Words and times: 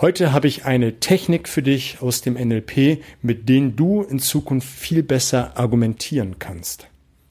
Heute 0.00 0.32
habe 0.32 0.48
ich 0.48 0.64
eine 0.64 0.98
Technik 0.98 1.46
für 1.46 1.60
dich 1.60 1.98
aus 2.00 2.22
dem 2.22 2.32
NLP, 2.32 3.02
mit 3.20 3.50
denen 3.50 3.76
du 3.76 4.00
in 4.00 4.18
Zukunft 4.18 4.66
viel 4.66 5.02
besser 5.02 5.58
argumentieren 5.58 6.38
kannst. 6.38 6.86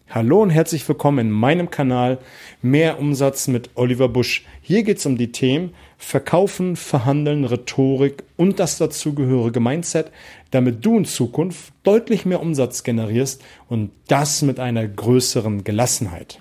Hallo 0.07 0.44
und 0.44 0.52
herzlich 0.52 0.88
willkommen 0.88 1.18
in 1.18 1.32
meinem 1.32 1.71
Kanal 1.71 2.20
Mehr 2.62 3.00
Umsatz 3.00 3.47
mit 3.47 3.71
Oliver 3.74 4.08
Busch. 4.08 4.46
Hier 4.62 4.84
geht 4.84 5.00
es 5.00 5.08
um 5.08 5.18
die 5.18 5.32
Themen 5.32 5.74
Verkaufen, 5.97 6.76
Verhandeln, 6.76 7.43
Rhetorik 7.43 8.21
und 8.38 8.59
das 8.59 8.77
dazugehörige 8.77 9.59
Mindset, 9.59 10.11
damit 10.51 10.86
du 10.86 10.95
in 10.95 11.05
Zukunft 11.05 11.73
deutlich 11.81 12.27
mehr 12.27 12.39
Umsatz 12.39 12.83
generierst 12.83 13.43
und 13.67 13.89
das 14.07 14.43
mit 14.43 14.59
einer 14.59 14.88
größeren 14.88 15.63
Gelassenheit. 15.63 16.39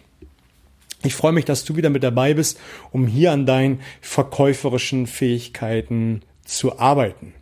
Ich 1.05 1.15
freue 1.15 1.33
mich, 1.33 1.45
dass 1.45 1.65
du 1.65 1.77
wieder 1.77 1.91
mit 1.91 2.03
dabei 2.03 2.35
bist, 2.35 2.59
um 2.91 3.07
hier 3.07 3.33
an 3.33 3.47
deinen 3.47 3.81
verkäuferischen 4.01 5.07
Fähigkeiten 5.07 6.23
zu 6.45 6.79
arbeiten. 6.79 7.35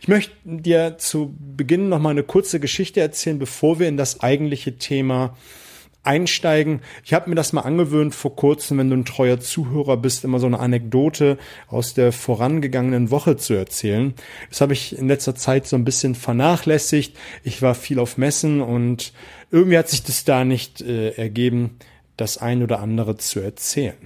Ich 0.00 0.08
möchte 0.08 0.32
dir 0.44 0.96
zu 0.98 1.34
Beginn 1.38 1.90
noch 1.90 1.98
mal 1.98 2.10
eine 2.10 2.22
kurze 2.22 2.60
Geschichte 2.60 3.00
erzählen, 3.00 3.38
bevor 3.38 3.78
wir 3.78 3.88
in 3.88 3.98
das 3.98 4.20
eigentliche 4.20 4.76
Thema 4.78 5.36
einsteigen. 6.02 6.80
Ich 7.04 7.12
habe 7.12 7.28
mir 7.28 7.36
das 7.36 7.52
mal 7.52 7.62
angewöhnt 7.62 8.14
vor 8.14 8.34
kurzem, 8.34 8.78
wenn 8.78 8.88
du 8.88 8.96
ein 8.96 9.04
treuer 9.04 9.40
Zuhörer 9.40 9.98
bist, 9.98 10.24
immer 10.24 10.38
so 10.38 10.46
eine 10.46 10.58
Anekdote 10.58 11.36
aus 11.66 11.92
der 11.92 12.12
vorangegangenen 12.12 13.10
Woche 13.10 13.36
zu 13.36 13.52
erzählen. 13.52 14.14
Das 14.48 14.62
habe 14.62 14.72
ich 14.72 14.96
in 14.96 15.08
letzter 15.08 15.34
Zeit 15.34 15.66
so 15.66 15.76
ein 15.76 15.84
bisschen 15.84 16.14
vernachlässigt. 16.14 17.14
Ich 17.44 17.60
war 17.60 17.74
viel 17.74 17.98
auf 17.98 18.16
Messen 18.16 18.62
und 18.62 19.12
irgendwie 19.50 19.76
hat 19.76 19.90
sich 19.90 20.02
das 20.02 20.24
da 20.24 20.44
nicht 20.44 20.80
äh, 20.80 21.10
ergeben, 21.10 21.76
das 22.18 22.36
ein 22.36 22.62
oder 22.62 22.80
andere 22.80 23.16
zu 23.16 23.40
erzählen. 23.40 23.96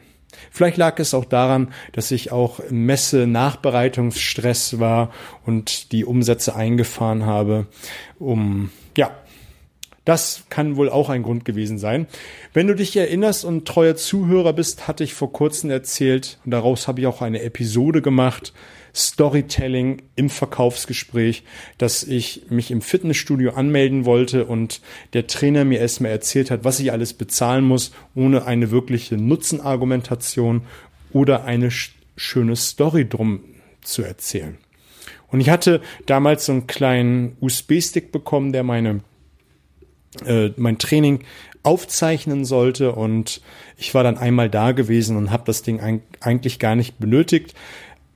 Vielleicht 0.51 0.77
lag 0.77 0.99
es 0.99 1.15
auch 1.15 1.25
daran, 1.25 1.73
dass 1.93 2.11
ich 2.11 2.33
auch 2.33 2.61
im 2.61 2.87
Messe-Nachbereitungsstress 2.87 4.79
war 4.79 5.11
und 5.45 5.93
die 5.93 6.05
Umsätze 6.05 6.55
eingefahren 6.55 7.27
habe, 7.27 7.67
um, 8.19 8.71
ja, 8.97 9.11
das 10.05 10.45
kann 10.51 10.77
wohl 10.77 10.89
auch 10.89 11.11
ein 11.11 11.23
Grund 11.23 11.45
gewesen 11.45 11.79
sein. 11.79 12.09
Wenn 12.53 12.67
du 12.67 12.75
dich 12.75 12.97
erinnerst 12.97 13.45
und 13.45 13.69
treuer 13.69 13.95
Zuhörer 13.95 14.53
bist, 14.53 14.89
hatte 14.89 15.05
ich 15.05 15.15
vor 15.15 15.33
kurzem 15.33 15.71
erzählt, 15.71 16.39
und 16.45 16.51
daraus 16.51 16.89
habe 16.89 17.01
ich 17.01 17.07
auch 17.07 17.23
eine 17.23 17.43
Episode 17.43 18.03
gemacht, 18.03 18.53
Storytelling 18.95 20.03
im 20.17 20.29
Verkaufsgespräch, 20.29 21.45
dass 21.79 22.03
ich 22.03 22.43
mich 22.51 22.71
im 22.71 22.83
Fitnessstudio 22.83 23.53
anmelden 23.53 24.05
wollte 24.05 24.45
und 24.45 24.81
der 25.13 25.27
Trainer 25.27 25.65
mir 25.65 25.81
erstmal 25.81 26.11
erzählt 26.11 26.51
hat, 26.51 26.65
was 26.65 26.81
ich 26.81 26.93
alles 26.93 27.15
bezahlen 27.15 27.65
muss, 27.65 27.93
ohne 28.15 28.45
eine 28.45 28.71
wirkliche 28.71 29.17
Nutzenargumentation 29.17 30.63
oder 31.13 31.45
eine 31.45 31.71
schöne 32.17 32.57
Story 32.57 33.09
drum 33.09 33.41
zu 33.81 34.03
erzählen. 34.03 34.59
Und 35.29 35.41
ich 35.41 35.49
hatte 35.49 35.81
damals 36.05 36.47
so 36.47 36.53
einen 36.53 36.67
kleinen 36.67 37.37
USB-Stick 37.41 38.13
bekommen, 38.13 38.53
der 38.53 38.63
meine 38.63 39.01
äh, 40.27 40.51
mein 40.57 40.77
Training 40.77 41.21
aufzeichnen 41.63 42.45
sollte 42.45 42.93
und 42.93 43.41
ich 43.77 43.95
war 43.95 44.03
dann 44.03 44.19
einmal 44.19 44.51
da 44.51 44.73
gewesen 44.73 45.17
und 45.17 45.31
habe 45.31 45.45
das 45.47 45.63
Ding 45.63 45.81
eigentlich 46.21 46.59
gar 46.59 46.75
nicht 46.75 46.99
benötigt 46.99 47.55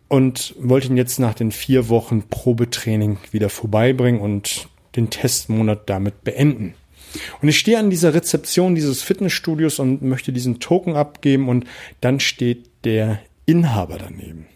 und 0.09 0.55
wollte 0.59 0.89
ihn 0.89 0.97
jetzt 0.97 1.19
nach 1.19 1.35
den 1.35 1.51
vier 1.51 1.89
Wochen 1.89 2.23
Probetraining 2.23 3.19
wieder 3.33 3.49
vorbeibringen 3.49 4.21
und 4.21 4.69
den 4.95 5.11
Testmonat 5.11 5.89
damit 5.89 6.25
beenden. 6.25 6.75
Und 7.41 7.49
ich 7.49 7.59
stehe 7.59 7.79
an 7.79 7.91
dieser 7.91 8.15
Rezeption 8.15 8.75
dieses 8.75 9.03
Fitnessstudios 9.03 9.79
und 9.79 10.03
möchte 10.03 10.33
diesen 10.33 10.61
Token 10.61 10.97
abgeben 10.97 11.49
und 11.49 11.65
dann 12.01 12.21
steht 12.21 12.71
der 12.85 13.21
Inhaber 13.47 13.99
daneben. 13.99 14.47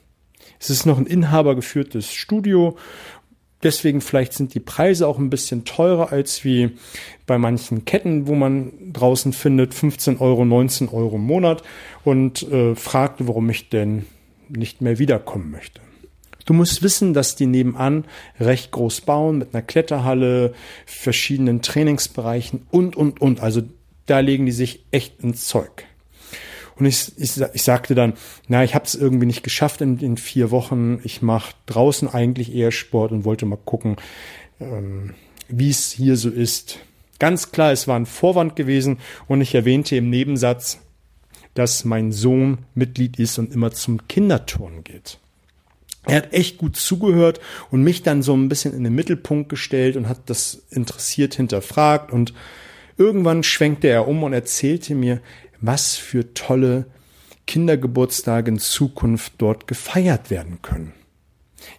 Es 0.58 0.70
ist 0.70 0.84
noch 0.84 0.98
ein 0.98 1.06
inhabergeführtes 1.06 2.12
Studio. 2.12 2.76
Deswegen 3.62 4.00
vielleicht 4.00 4.32
sind 4.32 4.54
die 4.54 4.60
Preise 4.60 5.06
auch 5.06 5.18
ein 5.18 5.30
bisschen 5.30 5.64
teurer 5.64 6.12
als 6.12 6.44
wie 6.44 6.70
bei 7.26 7.38
manchen 7.38 7.84
Ketten, 7.84 8.26
wo 8.26 8.34
man 8.34 8.72
draußen 8.92 9.32
findet, 9.32 9.74
15 9.74 10.18
Euro, 10.18 10.44
19 10.44 10.88
Euro 10.88 11.16
im 11.16 11.24
Monat 11.24 11.62
und 12.04 12.42
äh, 12.50 12.74
fragte, 12.74 13.28
warum 13.28 13.48
ich 13.50 13.68
denn 13.68 14.06
nicht 14.50 14.80
mehr 14.80 14.98
wiederkommen 14.98 15.50
möchte. 15.50 15.80
Du 16.46 16.54
musst 16.54 16.82
wissen, 16.82 17.14
dass 17.14 17.36
die 17.36 17.46
nebenan 17.46 18.04
recht 18.40 18.72
groß 18.72 19.02
bauen 19.02 19.38
mit 19.38 19.54
einer 19.54 19.62
Kletterhalle, 19.62 20.54
verschiedenen 20.86 21.62
Trainingsbereichen 21.62 22.66
und, 22.70 22.96
und, 22.96 23.20
und. 23.20 23.40
Also 23.40 23.62
da 24.06 24.20
legen 24.20 24.46
die 24.46 24.52
sich 24.52 24.84
echt 24.90 25.20
ins 25.20 25.46
Zeug. 25.46 25.84
Und 26.76 26.86
ich, 26.86 27.12
ich, 27.18 27.40
ich 27.52 27.62
sagte 27.62 27.94
dann, 27.94 28.14
na, 28.48 28.64
ich 28.64 28.74
habe 28.74 28.86
es 28.86 28.94
irgendwie 28.94 29.26
nicht 29.26 29.42
geschafft 29.42 29.82
in, 29.82 29.98
in 29.98 30.16
vier 30.16 30.50
Wochen. 30.50 31.00
Ich 31.04 31.20
mache 31.20 31.54
draußen 31.66 32.08
eigentlich 32.08 32.54
eher 32.54 32.72
Sport 32.72 33.12
und 33.12 33.24
wollte 33.24 33.44
mal 33.44 33.58
gucken, 33.62 33.96
ähm, 34.60 35.14
wie 35.48 35.70
es 35.70 35.92
hier 35.92 36.16
so 36.16 36.30
ist. 36.30 36.78
Ganz 37.18 37.52
klar, 37.52 37.70
es 37.70 37.86
war 37.86 37.96
ein 37.96 38.06
Vorwand 38.06 38.56
gewesen 38.56 38.98
und 39.28 39.42
ich 39.42 39.54
erwähnte 39.54 39.94
im 39.94 40.08
Nebensatz, 40.08 40.80
dass 41.60 41.84
mein 41.84 42.10
Sohn 42.10 42.56
Mitglied 42.74 43.18
ist 43.18 43.38
und 43.38 43.52
immer 43.52 43.70
zum 43.70 44.08
Kinderturnen 44.08 44.82
geht. 44.82 45.18
Er 46.06 46.16
hat 46.16 46.32
echt 46.32 46.56
gut 46.56 46.74
zugehört 46.74 47.38
und 47.70 47.82
mich 47.82 48.02
dann 48.02 48.22
so 48.22 48.34
ein 48.34 48.48
bisschen 48.48 48.72
in 48.72 48.82
den 48.82 48.94
Mittelpunkt 48.94 49.50
gestellt 49.50 49.96
und 49.96 50.08
hat 50.08 50.30
das 50.30 50.62
interessiert 50.70 51.34
hinterfragt 51.34 52.12
und 52.12 52.32
irgendwann 52.96 53.42
schwenkte 53.42 53.88
er 53.88 54.08
um 54.08 54.22
und 54.22 54.32
erzählte 54.32 54.94
mir, 54.94 55.20
was 55.60 55.96
für 55.96 56.32
tolle 56.32 56.86
Kindergeburtstage 57.46 58.52
in 58.52 58.58
Zukunft 58.58 59.34
dort 59.36 59.66
gefeiert 59.66 60.30
werden 60.30 60.62
können. 60.62 60.94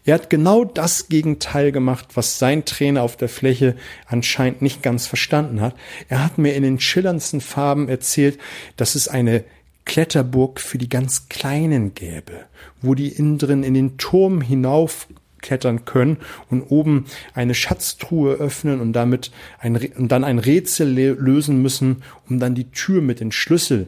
Er 0.05 0.13
hat 0.13 0.29
genau 0.29 0.63
das 0.63 1.07
Gegenteil 1.07 1.71
gemacht, 1.71 2.09
was 2.13 2.37
sein 2.37 2.65
Trainer 2.65 3.01
auf 3.01 3.17
der 3.17 3.29
Fläche 3.29 3.75
anscheinend 4.05 4.61
nicht 4.61 4.83
ganz 4.83 5.07
verstanden 5.07 5.59
hat. 5.59 5.75
Er 6.07 6.23
hat 6.23 6.37
mir 6.37 6.53
in 6.53 6.61
den 6.61 6.79
schillerndsten 6.79 7.41
Farben 7.41 7.89
erzählt, 7.89 8.37
dass 8.77 8.93
es 8.93 9.07
eine 9.07 9.43
Kletterburg 9.85 10.59
für 10.59 10.77
die 10.77 10.89
ganz 10.89 11.29
Kleinen 11.29 11.93
gäbe, 11.93 12.45
wo 12.81 12.95
die 12.95 13.09
innen 13.09 13.37
drin 13.37 13.63
in 13.63 13.73
den 13.73 13.97
Turm 13.97 14.41
hinauf 14.41 15.07
klettern 15.41 15.85
können 15.85 16.17
und 16.49 16.61
oben 16.63 17.05
eine 17.33 17.55
Schatztruhe 17.55 18.35
öffnen 18.35 18.79
und 18.79 18.93
damit 18.93 19.31
ein, 19.59 19.75
und 19.75 20.11
dann 20.11 20.23
ein 20.23 20.39
Rätsel 20.39 20.93
lösen 20.93 21.61
müssen, 21.61 22.03
um 22.29 22.39
dann 22.39 22.55
die 22.55 22.71
Tür 22.71 23.01
mit 23.01 23.19
den 23.19 23.31
Schlüssel 23.31 23.87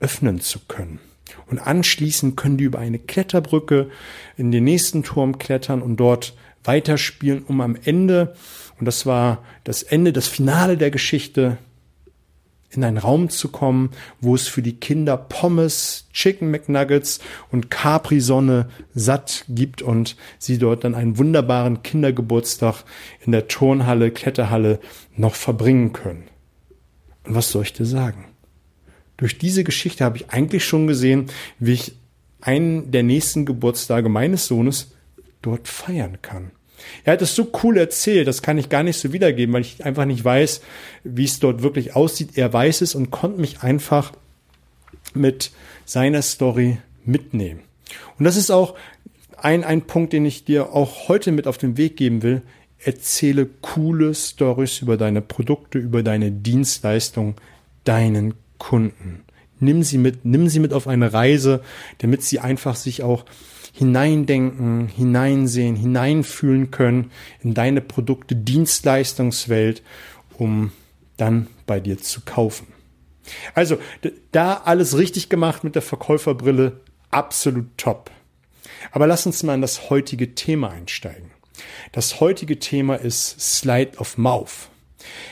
öffnen 0.00 0.40
zu 0.40 0.60
können. 0.68 0.98
Und 1.46 1.58
anschließend 1.58 2.36
können 2.36 2.58
die 2.58 2.64
über 2.64 2.78
eine 2.78 2.98
Kletterbrücke 2.98 3.90
in 4.36 4.52
den 4.52 4.64
nächsten 4.64 5.02
Turm 5.02 5.38
klettern 5.38 5.82
und 5.82 5.96
dort 5.96 6.34
weiterspielen, 6.64 7.44
um 7.44 7.60
am 7.60 7.76
Ende, 7.82 8.34
und 8.78 8.86
das 8.86 9.06
war 9.06 9.42
das 9.64 9.82
Ende, 9.82 10.12
das 10.12 10.28
Finale 10.28 10.76
der 10.76 10.90
Geschichte, 10.90 11.58
in 12.74 12.84
einen 12.84 12.98
Raum 12.98 13.28
zu 13.28 13.48
kommen, 13.48 13.90
wo 14.20 14.34
es 14.34 14.48
für 14.48 14.62
die 14.62 14.76
Kinder 14.76 15.16
Pommes, 15.16 16.06
Chicken 16.12 16.50
McNuggets 16.50 17.20
und 17.50 17.70
Capri-Sonne 17.70 18.68
satt 18.94 19.44
gibt 19.48 19.82
und 19.82 20.16
sie 20.38 20.58
dort 20.58 20.84
dann 20.84 20.94
einen 20.94 21.18
wunderbaren 21.18 21.82
Kindergeburtstag 21.82 22.84
in 23.24 23.32
der 23.32 23.48
Turnhalle, 23.48 24.10
Kletterhalle 24.10 24.80
noch 25.16 25.34
verbringen 25.34 25.92
können. 25.92 26.24
Und 27.24 27.34
was 27.34 27.50
soll 27.50 27.62
ich 27.62 27.72
dir 27.72 27.86
sagen? 27.86 28.26
Durch 29.16 29.38
diese 29.38 29.64
Geschichte 29.64 30.04
habe 30.04 30.16
ich 30.16 30.30
eigentlich 30.30 30.64
schon 30.64 30.86
gesehen, 30.86 31.26
wie 31.58 31.74
ich 31.74 31.96
einen 32.40 32.90
der 32.90 33.02
nächsten 33.02 33.46
Geburtstage 33.46 34.08
meines 34.08 34.46
Sohnes 34.46 34.92
dort 35.42 35.68
feiern 35.68 36.18
kann. 36.22 36.50
Er 37.04 37.14
hat 37.14 37.22
es 37.22 37.34
so 37.34 37.50
cool 37.62 37.76
erzählt, 37.76 38.28
das 38.28 38.42
kann 38.42 38.58
ich 38.58 38.68
gar 38.68 38.82
nicht 38.82 38.98
so 38.98 39.12
wiedergeben, 39.12 39.54
weil 39.54 39.62
ich 39.62 39.84
einfach 39.84 40.04
nicht 40.04 40.24
weiß, 40.24 40.62
wie 41.04 41.24
es 41.24 41.40
dort 41.40 41.62
wirklich 41.62 41.96
aussieht. 41.96 42.36
Er 42.36 42.52
weiß 42.52 42.80
es 42.80 42.94
und 42.94 43.10
konnte 43.10 43.40
mich 43.40 43.62
einfach 43.62 44.12
mit 45.14 45.50
seiner 45.84 46.22
Story 46.22 46.78
mitnehmen. 47.04 47.60
Und 48.18 48.24
das 48.24 48.36
ist 48.36 48.50
auch 48.50 48.74
ein, 49.36 49.64
ein 49.64 49.82
Punkt, 49.82 50.12
den 50.12 50.24
ich 50.24 50.44
dir 50.44 50.72
auch 50.72 51.08
heute 51.08 51.32
mit 51.32 51.46
auf 51.46 51.58
den 51.58 51.76
Weg 51.76 51.96
geben 51.96 52.22
will. 52.22 52.42
Erzähle 52.78 53.48
coole 53.60 54.14
Stories 54.14 54.80
über 54.80 54.96
deine 54.96 55.20
Produkte, 55.20 55.78
über 55.78 56.02
deine 56.02 56.30
Dienstleistung 56.30 57.34
deinen 57.84 58.34
Kunden. 58.58 59.24
Nimm 59.60 59.82
sie 59.82 59.98
mit, 59.98 60.24
nimm 60.24 60.48
sie 60.48 60.58
mit 60.58 60.72
auf 60.72 60.88
eine 60.88 61.12
Reise, 61.12 61.62
damit 61.98 62.22
sie 62.22 62.40
einfach 62.40 62.74
sich 62.74 63.02
auch 63.02 63.24
hineindenken, 63.72 64.88
hineinsehen, 64.88 65.76
hineinfühlen 65.76 66.70
können 66.70 67.10
in 67.40 67.54
deine 67.54 67.80
Produkte, 67.80 68.36
Dienstleistungswelt, 68.36 69.82
um 70.38 70.72
dann 71.16 71.48
bei 71.66 71.80
dir 71.80 71.98
zu 71.98 72.20
kaufen. 72.20 72.66
Also 73.54 73.78
da 74.32 74.54
alles 74.54 74.98
richtig 74.98 75.28
gemacht 75.28 75.64
mit 75.64 75.74
der 75.74 75.82
Verkäuferbrille, 75.82 76.80
absolut 77.10 77.66
top. 77.76 78.10
Aber 78.90 79.06
lass 79.06 79.26
uns 79.26 79.42
mal 79.42 79.54
in 79.54 79.62
das 79.62 79.90
heutige 79.90 80.34
Thema 80.34 80.70
einsteigen. 80.70 81.30
Das 81.92 82.20
heutige 82.20 82.58
Thema 82.58 82.96
ist 82.96 83.40
Slide 83.40 83.98
of 83.98 84.18
Mouth. 84.18 84.68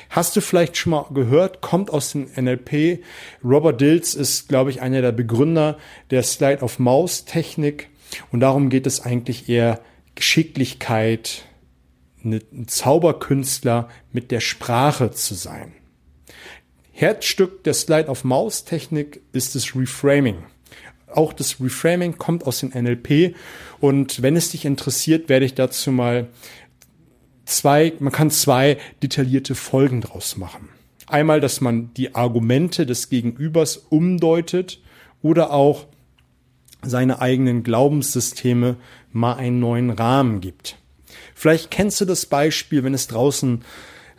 Hast 0.09 0.35
du 0.35 0.41
vielleicht 0.41 0.77
schon 0.77 0.91
mal 0.91 1.07
gehört, 1.13 1.61
kommt 1.61 1.91
aus 1.91 2.13
dem 2.13 2.29
NLP. 2.37 3.03
Robert 3.45 3.81
Dills 3.81 4.15
ist, 4.15 4.49
glaube 4.49 4.71
ich, 4.71 4.81
einer 4.81 5.01
der 5.01 5.13
Begründer 5.13 5.79
der 6.11 6.23
Slide 6.23 6.63
of 6.63 6.79
Mouse 6.79 7.25
Technik 7.25 7.89
Und 8.31 8.41
darum 8.41 8.71
geht 8.71 8.87
es 8.87 9.01
eigentlich 9.01 9.49
eher 9.49 9.81
Geschicklichkeit, 10.15 11.45
ein 12.25 12.67
Zauberkünstler 12.67 13.89
mit 14.13 14.31
der 14.31 14.41
Sprache 14.41 15.11
zu 15.11 15.35
sein. 15.35 15.73
Herzstück 16.93 17.65
der 17.65 17.73
Slide-of-Mouse-Technik 17.73 19.23
ist 19.33 19.55
das 19.55 19.75
Reframing. 19.75 20.37
Auch 21.07 21.33
das 21.33 21.61
Reframing 21.61 22.19
kommt 22.19 22.47
aus 22.47 22.61
dem 22.61 22.71
NLP 22.71 23.35
und 23.81 24.23
wenn 24.23 24.37
es 24.37 24.51
dich 24.51 24.65
interessiert, 24.65 25.29
werde 25.29 25.47
ich 25.47 25.55
dazu 25.55 25.91
mal 25.91 26.29
zwei, 27.47 27.95
man 27.99 28.13
kann 28.13 28.31
zwei 28.31 28.77
detaillierte 29.03 29.55
Folgen 29.55 30.03
draus 30.03 30.37
machen. 30.37 30.69
Einmal, 31.07 31.41
dass 31.41 31.61
man 31.61 31.93
die 31.95 32.15
Argumente 32.15 32.87
des 32.87 33.09
Gegenübers 33.09 33.77
umdeutet 33.77 34.81
oder 35.23 35.53
auch 35.53 35.87
seine 36.83 37.21
eigenen 37.21 37.63
Glaubenssysteme 37.63 38.77
mal 39.13 39.35
einen 39.35 39.61
neuen 39.61 39.91
Rahmen 39.91 40.41
gibt. 40.41 40.77
Vielleicht 41.35 41.71
kennst 41.71 42.01
du 42.01 42.05
das 42.05 42.27
Beispiel, 42.27 42.85
wenn 42.85 42.95
es 42.95 43.07
draußen 43.07 43.65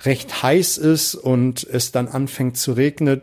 recht 0.04 0.44
heiß 0.44 0.78
ist 0.78 1.16
und 1.16 1.64
es 1.64 1.92
dann 1.92 2.08
anfängt 2.08 2.58
zu 2.58 2.74
regnen, 2.74 3.22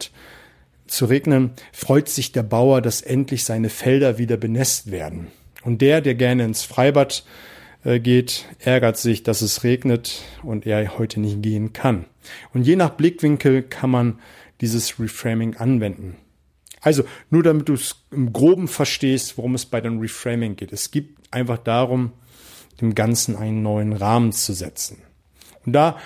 zu 0.87 1.05
regnen, 1.05 1.50
freut 1.73 2.08
sich 2.08 2.32
der 2.32 2.43
Bauer, 2.43 2.81
dass 2.81 3.02
endlich 3.02 3.44
seine 3.44 3.69
Felder 3.69 4.19
wieder 4.19 4.37
benässt 4.37 4.90
werden. 4.90 5.29
Und 5.62 5.82
der, 5.82 6.00
der 6.00 6.14
gerne 6.14 6.44
ins 6.44 6.62
Freibad 6.62 7.25
äh, 7.85 8.00
geht, 8.00 8.46
ärgert 8.61 8.96
sich, 8.96 9.23
dass 9.23 9.43
es 9.43 9.64
regnet 9.64 10.23
und 10.43 10.67
er 10.67 10.99
heute 10.99 11.20
nicht 11.20 11.43
gehen 11.43 11.73
kann. 11.73 12.06
Und 12.55 12.62
je 12.62 12.76
nach 12.76 12.90
Blickwinkel 12.90 13.62
kann 13.62 13.90
man 13.90 14.19
dieses 14.61 14.99
Reframing 14.99 15.56
anwenden. 15.56 16.17
Also 16.88 17.05
nur 17.29 17.43
damit 17.43 17.69
du 17.69 17.75
es 17.75 17.96
im 18.11 18.32
groben 18.32 18.67
verstehst, 18.67 19.37
worum 19.37 19.55
es 19.55 19.67
bei 19.67 19.82
dem 19.82 20.00
Reframing 20.00 20.56
geht. 20.56 20.73
Es 20.73 20.90
geht 20.90 21.11
einfach 21.31 21.58
darum, 21.58 22.12
dem 22.81 22.94
Ganzen 22.94 23.37
einen 23.37 23.62
neuen 23.62 23.93
Rahmen 23.93 24.32
zu 24.32 24.55
setzen. 24.55 25.02
Und 25.67 25.75
da 25.75 25.99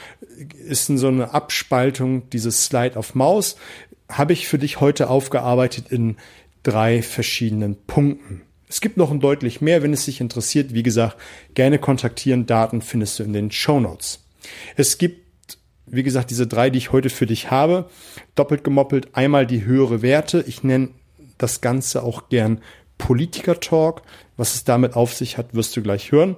ist 0.67 0.87
so 0.87 1.07
eine 1.07 1.33
Abspaltung 1.33 2.29
dieses 2.31 2.65
Slide 2.65 2.97
auf 2.97 3.15
Maus, 3.15 3.55
habe 4.09 4.33
ich 4.33 4.49
für 4.49 4.59
dich 4.59 4.81
heute 4.81 5.09
aufgearbeitet 5.09 5.87
in 5.91 6.17
drei 6.65 7.01
verschiedenen 7.01 7.77
Punkten. 7.77 8.43
Es 8.69 8.81
gibt 8.81 8.97
noch 8.97 9.13
ein 9.13 9.21
deutlich 9.21 9.61
mehr, 9.61 9.85
wenn 9.85 9.93
es 9.93 10.07
dich 10.07 10.21
interessiert. 10.21 10.75
Wie 10.75 10.83
gesagt, 10.83 11.17
gerne 11.55 11.79
kontaktieren. 11.79 12.47
Daten 12.47 12.83
findest 12.83 13.21
du 13.21 13.23
in 13.23 13.33
den 13.33 13.53
Show 13.53 13.79
Notes. 13.79 14.25
Es 14.75 14.99
gibt, 14.99 15.22
wie 15.93 16.03
gesagt, 16.03 16.31
diese 16.31 16.47
drei, 16.47 16.71
die 16.71 16.79
ich 16.79 16.91
heute 16.91 17.11
für 17.11 17.27
dich 17.27 17.51
habe. 17.51 17.89
Doppelt 18.35 18.65
gemoppelt. 18.65 19.15
Einmal 19.15 19.47
die 19.47 19.65
höhere 19.65 20.01
Werte. 20.01 20.43
Ich 20.49 20.65
nenne 20.65 20.89
das 21.37 21.61
Ganze 21.61 22.03
auch 22.03 22.31
gern 22.31 22.63
Politiker-Talk. 22.97 24.03
Was 24.39 24.55
es 24.55 24.65
damit 24.65 24.97
auf 24.97 25.15
sich 25.15 25.37
hat, 25.37 25.55
wirst 25.55 25.77
du 25.77 25.83
gleich 25.83 26.11
hören. 26.11 26.37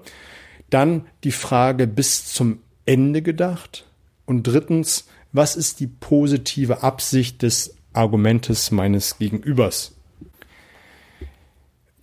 Dann 0.70 1.06
die 1.22 1.32
Frage 1.32 1.86
bis 1.86 2.26
zum 2.26 2.58
Ende 2.84 3.22
gedacht. 3.22 3.86
Und 4.26 4.42
drittens, 4.42 5.06
was 5.32 5.54
ist 5.54 5.78
die 5.78 5.86
positive 5.86 6.82
Absicht 6.82 7.42
des 7.42 7.76
Argumentes 7.92 8.72
meines 8.72 9.18
Gegenübers? 9.18 9.94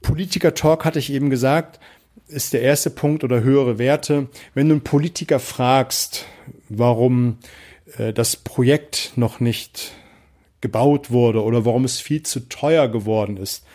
Politiker-Talk 0.01 0.85
hatte 0.85 0.99
ich 0.99 1.11
eben 1.11 1.29
gesagt, 1.29 1.81
ist 2.27 2.53
der 2.53 2.61
erste 2.61 2.89
Punkt 2.89 3.25
oder 3.25 3.43
höhere 3.43 3.77
Werte. 3.77 4.29
Wenn 4.53 4.69
du 4.69 4.75
einen 4.75 4.83
Politiker 4.83 5.39
fragst, 5.39 6.25
warum 6.77 7.37
äh, 7.97 8.13
das 8.13 8.35
Projekt 8.35 9.13
noch 9.15 9.39
nicht 9.39 9.93
gebaut 10.61 11.11
wurde 11.11 11.43
oder 11.43 11.65
warum 11.65 11.85
es 11.85 11.99
viel 11.99 12.23
zu 12.23 12.47
teuer 12.47 12.87
geworden 12.87 13.37
ist, 13.37 13.65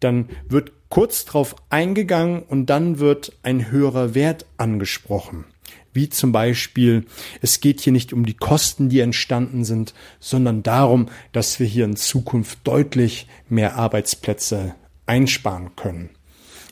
dann 0.00 0.28
wird 0.48 0.72
kurz 0.88 1.24
drauf 1.24 1.56
eingegangen 1.70 2.42
und 2.42 2.66
dann 2.66 2.98
wird 2.98 3.32
ein 3.42 3.70
höherer 3.70 4.14
Wert 4.14 4.46
angesprochen. 4.58 5.44
Wie 5.92 6.08
zum 6.08 6.32
Beispiel, 6.32 7.06
es 7.40 7.60
geht 7.60 7.80
hier 7.80 7.92
nicht 7.92 8.12
um 8.12 8.26
die 8.26 8.34
Kosten, 8.34 8.88
die 8.88 8.98
entstanden 8.98 9.64
sind, 9.64 9.94
sondern 10.18 10.64
darum, 10.64 11.08
dass 11.30 11.60
wir 11.60 11.66
hier 11.66 11.84
in 11.84 11.94
Zukunft 11.94 12.58
deutlich 12.64 13.28
mehr 13.48 13.76
Arbeitsplätze 13.76 14.74
einsparen 15.06 15.76
können. 15.76 16.10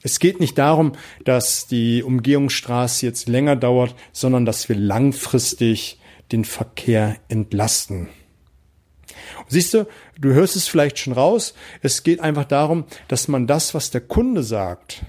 Es 0.02 0.18
geht 0.18 0.40
nicht 0.40 0.58
darum, 0.58 0.92
dass 1.24 1.66
die 1.66 2.02
Umgehungsstraße 2.02 3.06
jetzt 3.06 3.28
länger 3.28 3.56
dauert, 3.56 3.94
sondern 4.12 4.44
dass 4.44 4.68
wir 4.68 4.76
langfristig 4.76 5.98
den 6.32 6.44
Verkehr 6.44 7.16
entlasten. 7.28 8.08
Siehst 9.48 9.74
du, 9.74 9.86
du 10.18 10.32
hörst 10.32 10.56
es 10.56 10.66
vielleicht 10.66 10.98
schon 10.98 11.12
raus. 11.12 11.54
Es 11.82 12.02
geht 12.02 12.20
einfach 12.20 12.44
darum, 12.44 12.84
dass 13.08 13.28
man 13.28 13.46
das, 13.46 13.74
was 13.74 13.90
der 13.90 14.00
Kunde 14.00 14.42
sagt, 14.42 15.04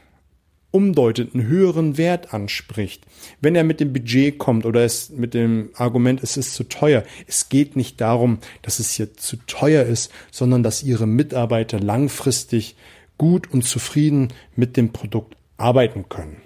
umdeutet, 0.72 1.34
einen 1.34 1.46
höheren 1.46 1.98
Wert 1.98 2.34
anspricht. 2.34 3.06
Wenn 3.40 3.56
er 3.56 3.64
mit 3.64 3.80
dem 3.80 3.94
Budget 3.94 4.40
kommt 4.40 4.66
oder 4.66 4.84
es 4.84 5.12
mit 5.12 5.34
dem 5.34 5.70
Argument, 5.76 6.22
es 6.24 6.36
ist 6.36 6.56
zu 6.56 6.64
teuer. 6.64 7.04
Es 7.28 7.50
geht 7.50 7.76
nicht 7.76 8.02
darum, 8.02 8.40
dass 8.64 8.80
es 8.80 8.92
hier 8.92 9.14
zu 9.14 9.38
teuer 9.46 9.84
ist, 9.86 10.12
sondern 10.32 10.64
dass 10.64 10.84
ihre 10.84 11.06
Mitarbeiter 11.06 11.80
langfristig 11.80 12.76
gut 13.18 13.52
und 13.52 13.64
zufrieden 13.64 14.34
mit 14.56 14.78
dem 14.78 14.92
Produkt 14.92 15.36
arbeiten 15.58 16.10
können. 16.10 16.42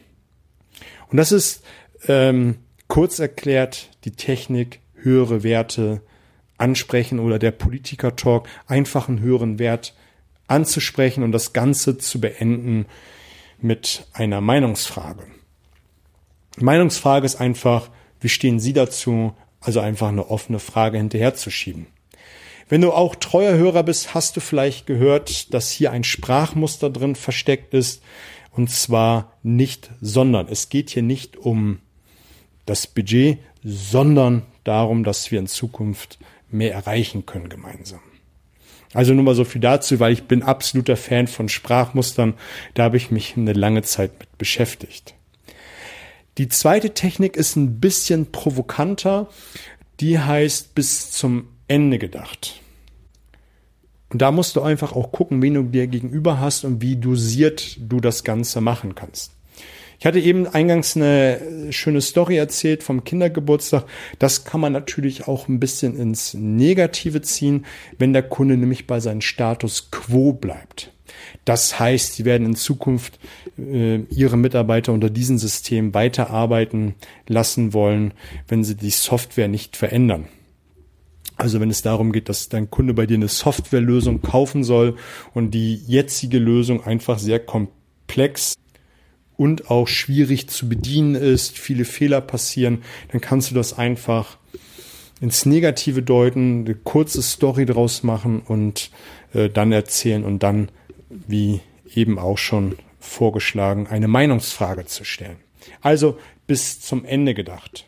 Und 1.09 1.17
das 1.17 1.31
ist 1.31 1.63
ähm, 2.07 2.57
kurz 2.87 3.19
erklärt 3.19 3.89
die 4.03 4.11
Technik, 4.11 4.81
höhere 4.95 5.43
Werte 5.43 6.01
ansprechen 6.57 7.19
oder 7.19 7.39
der 7.39 7.51
Politiker-Talk, 7.51 8.47
einfach 8.67 9.07
einen 9.07 9.19
höheren 9.19 9.59
Wert 9.59 9.95
anzusprechen 10.47 11.23
und 11.23 11.31
das 11.31 11.53
Ganze 11.53 11.97
zu 11.97 12.19
beenden 12.19 12.85
mit 13.59 14.07
einer 14.13 14.41
Meinungsfrage. 14.41 15.23
Die 16.59 16.63
Meinungsfrage 16.63 17.25
ist 17.25 17.35
einfach, 17.35 17.89
wie 18.19 18.29
stehen 18.29 18.59
Sie 18.59 18.73
dazu? 18.73 19.33
Also 19.59 19.79
einfach 19.79 20.09
eine 20.09 20.29
offene 20.29 20.59
Frage 20.59 20.97
hinterherzuschieben. 20.97 21.87
Wenn 22.69 22.81
du 22.81 22.91
auch 22.91 23.15
treuer 23.15 23.57
Hörer 23.57 23.83
bist, 23.83 24.13
hast 24.13 24.35
du 24.35 24.41
vielleicht 24.41 24.87
gehört, 24.87 25.53
dass 25.53 25.71
hier 25.71 25.91
ein 25.91 26.03
Sprachmuster 26.03 26.89
drin 26.89 27.15
versteckt 27.15 27.73
ist. 27.73 28.01
Und 28.51 28.69
zwar 28.69 29.33
nicht, 29.43 29.91
sondern. 30.01 30.47
Es 30.49 30.69
geht 30.69 30.89
hier 30.89 31.03
nicht 31.03 31.37
um 31.37 31.79
das 32.65 32.87
Budget, 32.87 33.39
sondern 33.63 34.43
darum, 34.63 35.03
dass 35.03 35.31
wir 35.31 35.39
in 35.39 35.47
Zukunft 35.47 36.19
mehr 36.49 36.73
erreichen 36.73 37.25
können 37.25 37.49
gemeinsam. 37.49 38.01
Also 38.93 39.13
nur 39.13 39.23
mal 39.23 39.35
so 39.35 39.43
viel 39.43 39.61
dazu, 39.61 39.99
weil 39.99 40.13
ich 40.13 40.23
bin 40.23 40.43
absoluter 40.43 40.97
Fan 40.97 41.27
von 41.27 41.49
Sprachmustern. 41.49 42.33
Da 42.73 42.83
habe 42.83 42.97
ich 42.97 43.11
mich 43.11 43.37
eine 43.37 43.53
lange 43.53 43.83
Zeit 43.83 44.19
mit 44.19 44.37
beschäftigt. 44.37 45.13
Die 46.37 46.47
zweite 46.49 46.93
Technik 46.93 47.35
ist 47.35 47.55
ein 47.55 47.79
bisschen 47.79 48.31
provokanter. 48.31 49.29
Die 49.99 50.19
heißt 50.19 50.75
bis 50.75 51.11
zum 51.11 51.49
Ende 51.67 51.97
gedacht. 51.97 52.61
Und 54.09 54.21
da 54.21 54.31
musst 54.31 54.55
du 54.55 54.61
einfach 54.61 54.93
auch 54.93 55.11
gucken, 55.11 55.41
wen 55.41 55.55
du 55.55 55.63
dir 55.63 55.87
gegenüber 55.87 56.39
hast 56.39 56.63
und 56.63 56.81
wie 56.81 56.95
dosiert 56.95 57.77
du 57.79 57.99
das 57.99 58.23
Ganze 58.23 58.61
machen 58.61 58.95
kannst. 58.95 59.33
Ich 59.99 60.05
hatte 60.05 60.19
eben 60.19 60.45
eingangs 60.45 60.95
eine 60.95 61.71
schöne 61.71 62.01
Story 62.01 62.37
erzählt 62.37 62.83
vom 62.83 63.03
Kindergeburtstag. 63.03 63.85
Das 64.19 64.45
kann 64.45 64.61
man 64.61 64.71
natürlich 64.71 65.27
auch 65.27 65.47
ein 65.47 65.59
bisschen 65.59 65.97
ins 65.97 66.35
Negative 66.35 67.21
ziehen, 67.21 67.65
wenn 67.97 68.13
der 68.13 68.23
Kunde 68.23 68.57
nämlich 68.57 68.85
bei 68.85 68.99
seinem 68.99 69.21
Status 69.21 69.89
quo 69.89 70.33
bleibt. 70.33 70.93
Das 71.45 71.79
heißt, 71.79 72.13
sie 72.13 72.25
werden 72.25 72.45
in 72.45 72.55
Zukunft 72.55 73.17
äh, 73.57 74.01
ihre 74.11 74.37
Mitarbeiter 74.37 74.93
unter 74.93 75.09
diesem 75.09 75.39
System 75.39 75.95
weiterarbeiten 75.95 76.93
lassen 77.27 77.73
wollen, 77.73 78.13
wenn 78.47 78.63
sie 78.63 78.75
die 78.75 78.91
Software 78.91 79.47
nicht 79.47 79.77
verändern. 79.77 80.27
Also 81.37 81.59
wenn 81.59 81.69
es 81.69 81.83
darum 81.83 82.11
geht, 82.11 82.29
dass 82.29 82.49
dein 82.49 82.69
Kunde 82.71 82.93
bei 82.93 83.05
dir 83.05 83.15
eine 83.15 83.27
Softwarelösung 83.27 84.21
kaufen 84.21 84.63
soll 84.63 84.95
und 85.33 85.51
die 85.51 85.75
jetzige 85.75 86.39
Lösung 86.39 86.83
einfach 86.83 87.19
sehr 87.19 87.39
komplex 87.39 88.55
und 89.37 89.69
auch 89.69 89.87
schwierig 89.87 90.49
zu 90.49 90.67
bedienen 90.67 91.13
ist, 91.13 91.57
viele 91.57 91.85
Fehler 91.85 92.21
passieren, 92.21 92.83
dann 93.11 93.21
kannst 93.21 93.51
du 93.51 93.55
das 93.55 93.77
einfach 93.77 94.39
ins 95.21 95.45
Negative 95.45 96.01
deuten, 96.01 96.65
eine 96.65 96.75
kurze 96.75 97.21
Story 97.21 97.65
draus 97.65 98.03
machen 98.03 98.41
und 98.41 98.91
äh, 99.33 99.49
dann 99.49 99.71
erzählen 99.71 100.23
und 100.23 100.43
dann, 100.43 100.69
wie 101.09 101.61
eben 101.93 102.19
auch 102.19 102.37
schon 102.37 102.75
vorgeschlagen, 102.99 103.87
eine 103.87 104.07
Meinungsfrage 104.07 104.85
zu 104.85 105.03
stellen. 105.03 105.37
Also 105.81 106.17
bis 106.45 106.81
zum 106.81 107.05
Ende 107.05 107.33
gedacht. 107.33 107.87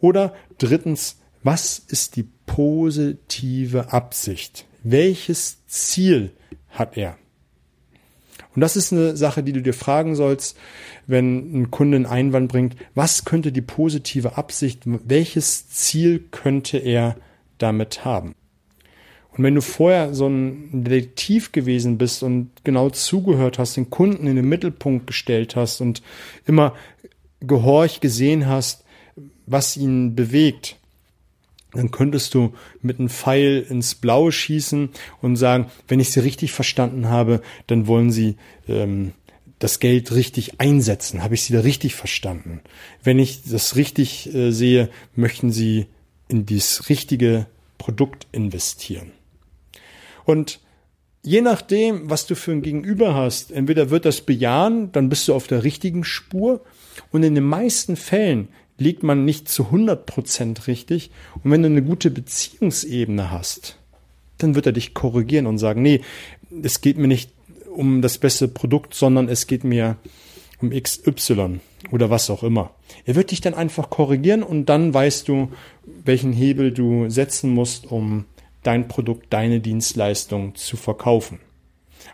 Oder 0.00 0.34
drittens, 0.58 1.18
was 1.46 1.78
ist 1.78 2.16
die 2.16 2.26
positive 2.44 3.92
Absicht? 3.92 4.66
Welches 4.82 5.64
Ziel 5.68 6.32
hat 6.70 6.96
er? 6.96 7.16
Und 8.56 8.62
das 8.62 8.74
ist 8.74 8.92
eine 8.92 9.16
Sache, 9.16 9.44
die 9.44 9.52
du 9.52 9.62
dir 9.62 9.72
fragen 9.72 10.16
sollst, 10.16 10.58
wenn 11.06 11.54
ein 11.54 11.70
Kunde 11.70 11.98
einen 11.98 12.06
Einwand 12.06 12.50
bringt. 12.50 12.74
Was 12.96 13.24
könnte 13.24 13.52
die 13.52 13.62
positive 13.62 14.36
Absicht, 14.36 14.82
welches 14.86 15.68
Ziel 15.68 16.18
könnte 16.32 16.78
er 16.78 17.16
damit 17.58 18.04
haben? 18.04 18.34
Und 19.30 19.44
wenn 19.44 19.54
du 19.54 19.62
vorher 19.62 20.14
so 20.14 20.26
ein 20.26 20.82
Detektiv 20.82 21.52
gewesen 21.52 21.96
bist 21.96 22.24
und 22.24 22.50
genau 22.64 22.90
zugehört 22.90 23.60
hast, 23.60 23.76
den 23.76 23.88
Kunden 23.88 24.26
in 24.26 24.34
den 24.34 24.48
Mittelpunkt 24.48 25.06
gestellt 25.06 25.54
hast 25.54 25.80
und 25.80 26.02
immer 26.44 26.74
gehorch 27.38 28.00
gesehen 28.00 28.48
hast, 28.48 28.84
was 29.46 29.76
ihn 29.76 30.16
bewegt, 30.16 30.76
dann 31.76 31.90
könntest 31.90 32.34
du 32.34 32.52
mit 32.82 32.98
einem 32.98 33.08
Pfeil 33.08 33.66
ins 33.68 33.94
Blaue 33.94 34.32
schießen 34.32 34.90
und 35.22 35.36
sagen, 35.36 35.66
wenn 35.88 36.00
ich 36.00 36.10
sie 36.10 36.20
richtig 36.20 36.52
verstanden 36.52 37.08
habe, 37.08 37.42
dann 37.66 37.86
wollen 37.86 38.10
sie 38.10 38.36
ähm, 38.68 39.12
das 39.58 39.80
Geld 39.80 40.12
richtig 40.12 40.60
einsetzen. 40.60 41.22
Habe 41.22 41.34
ich 41.34 41.42
sie 41.42 41.52
da 41.52 41.60
richtig 41.60 41.94
verstanden? 41.94 42.60
Wenn 43.02 43.18
ich 43.18 43.42
das 43.44 43.76
richtig 43.76 44.32
äh, 44.34 44.50
sehe, 44.50 44.90
möchten 45.14 45.50
sie 45.50 45.86
in 46.28 46.46
dieses 46.46 46.88
richtige 46.88 47.46
Produkt 47.78 48.26
investieren. 48.32 49.12
Und 50.24 50.60
je 51.22 51.40
nachdem, 51.40 52.10
was 52.10 52.26
du 52.26 52.34
für 52.34 52.52
ein 52.52 52.62
Gegenüber 52.62 53.14
hast, 53.14 53.52
entweder 53.52 53.90
wird 53.90 54.04
das 54.04 54.20
bejahen, 54.20 54.92
dann 54.92 55.08
bist 55.08 55.28
du 55.28 55.34
auf 55.34 55.46
der 55.46 55.64
richtigen 55.64 56.04
Spur. 56.04 56.64
Und 57.12 57.22
in 57.22 57.34
den 57.34 57.44
meisten 57.44 57.96
Fällen 57.96 58.48
liegt 58.78 59.02
man 59.02 59.24
nicht 59.24 59.48
zu 59.48 59.66
100 59.66 60.06
Prozent 60.06 60.66
richtig. 60.66 61.10
Und 61.42 61.50
wenn 61.50 61.62
du 61.62 61.68
eine 61.68 61.82
gute 61.82 62.10
Beziehungsebene 62.10 63.30
hast, 63.30 63.78
dann 64.38 64.54
wird 64.54 64.66
er 64.66 64.72
dich 64.72 64.94
korrigieren 64.94 65.46
und 65.46 65.58
sagen, 65.58 65.82
nee, 65.82 66.02
es 66.62 66.80
geht 66.80 66.98
mir 66.98 67.08
nicht 67.08 67.30
um 67.74 68.02
das 68.02 68.18
beste 68.18 68.48
Produkt, 68.48 68.94
sondern 68.94 69.28
es 69.28 69.46
geht 69.46 69.64
mir 69.64 69.96
um 70.60 70.70
XY 70.70 71.60
oder 71.90 72.10
was 72.10 72.30
auch 72.30 72.42
immer. 72.42 72.70
Er 73.04 73.14
wird 73.14 73.30
dich 73.30 73.40
dann 73.40 73.54
einfach 73.54 73.90
korrigieren 73.90 74.42
und 74.42 74.66
dann 74.66 74.92
weißt 74.92 75.28
du, 75.28 75.50
welchen 76.04 76.32
Hebel 76.32 76.72
du 76.72 77.08
setzen 77.10 77.50
musst, 77.50 77.90
um 77.90 78.24
dein 78.62 78.88
Produkt, 78.88 79.26
deine 79.30 79.60
Dienstleistung 79.60 80.54
zu 80.54 80.76
verkaufen. 80.76 81.38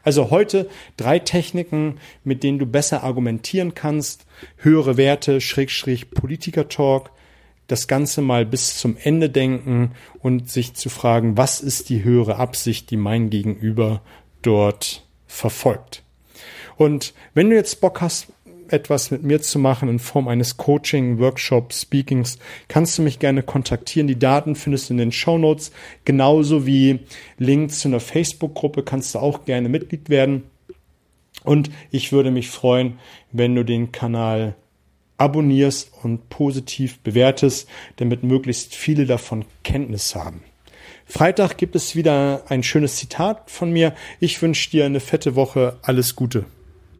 Also 0.03 0.31
heute 0.31 0.69
drei 0.97 1.19
Techniken, 1.19 1.99
mit 2.25 2.43
denen 2.43 2.59
du 2.59 2.67
besser 2.67 3.05
argumentieren 3.05 3.75
kannst. 3.75 4.27
Höhere 4.57 4.97
Werte, 4.97 5.41
Schrägstrich 5.41 6.11
Politiker-Talk. 6.11 7.11
Das 7.69 7.87
Ganze 7.89 8.21
mal 8.21 8.45
bis 8.45 8.77
zum 8.77 8.97
Ende 9.01 9.31
denken 9.31 9.93
und 10.19 10.51
sich 10.51 10.75
zu 10.75 10.89
fragen, 10.91 11.37
was 11.37 11.61
ist 11.61 11.89
die 11.89 12.05
höhere 12.05 12.37
Absicht, 12.37 12.91
die 12.91 12.97
mein 12.97 13.31
Gegenüber 13.31 14.03
dort 14.43 15.07
verfolgt. 15.27 16.03
Und 16.77 17.15
wenn 17.35 17.49
du 17.49 17.57
jetzt 17.57 17.81
Bock 17.81 18.01
hast, 18.01 18.27
etwas 18.73 19.11
mit 19.11 19.23
mir 19.23 19.41
zu 19.43 19.59
machen 19.59 19.89
in 19.89 19.99
Form 19.99 20.29
eines 20.29 20.57
Coaching, 20.57 21.19
Workshops, 21.19 21.83
Speakings, 21.83 22.39
kannst 22.69 22.99
du 22.99 23.03
mich 23.03 23.19
gerne 23.19 23.43
kontaktieren. 23.43 24.07
Die 24.07 24.19
Daten 24.19 24.55
findest 24.55 24.89
du 24.89 24.95
in 24.95 24.99
den 24.99 25.13
Show 25.13 25.39
Notes, 25.39 25.73
genauso 26.05 26.67
wie 26.67 27.01
Links 27.39 27.81
zu 27.81 27.89
einer 27.89 28.01
Facebook-Gruppe 28.01 28.83
kannst 28.83 29.15
du 29.15 29.19
auch 29.19 29.45
gerne 29.45 29.69
Mitglied 29.69 30.09
werden. 30.09 30.45
Und 31.45 31.71
ich 31.91 32.13
würde 32.13 32.31
mich 32.31 32.51
freuen, 32.51 32.99
wenn 33.33 33.55
du 33.55 33.65
den 33.65 33.93
Kanal 33.93 34.55
abonnierst 35.19 35.93
und 36.03 36.29
positiv 36.29 36.99
bewertest, 37.01 37.69
damit 37.97 38.23
möglichst 38.23 38.75
viele 38.75 39.07
davon 39.07 39.45
Kenntnis 39.63 40.15
haben. 40.15 40.43
Freitag 41.07 41.59
gibt 41.59 41.77
es 41.77 41.95
wieder 41.95 42.45
ein 42.49 42.63
schönes 42.63 42.97
Zitat 42.97 43.51
von 43.51 43.71
mir. 43.71 43.95
Ich 44.19 44.41
wünsche 44.41 44.71
dir 44.71 44.87
eine 44.87 45.01
fette 45.01 45.35
Woche. 45.35 45.79
Alles 45.83 46.17
Gute. 46.17 46.47